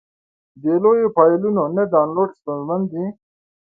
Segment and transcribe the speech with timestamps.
[0.61, 3.05] د لویو فایلونو نه ډاونلوډ ستونزمن دی.